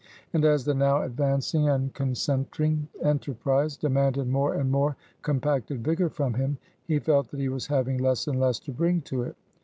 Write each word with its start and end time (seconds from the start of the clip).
And 0.33 0.43
as 0.45 0.65
the 0.65 0.73
now 0.73 1.03
advancing 1.03 1.69
and 1.69 1.93
concentring 1.93 2.87
enterprise 3.03 3.77
demanded 3.77 4.27
more 4.27 4.55
and 4.55 4.71
more 4.71 4.97
compacted 5.21 5.83
vigor 5.83 6.09
from 6.09 6.33
him, 6.33 6.57
he 6.87 6.97
felt 6.97 7.29
that 7.29 7.39
he 7.39 7.49
was 7.49 7.67
having 7.67 7.99
less 7.99 8.25
and 8.27 8.39
less 8.39 8.57
to 8.61 8.71
bring 8.71 9.01
to 9.01 9.21
it. 9.21 9.35